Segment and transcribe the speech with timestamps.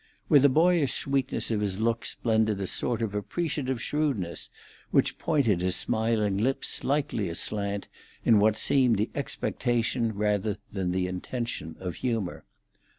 [0.29, 4.49] With the boyish sweetness of his looks blended a sort of appreciative shrewdness,
[4.89, 7.87] which pointed his smiling lips slightly aslant
[8.25, 12.45] in what seemed the expectation rather than the intention of humour.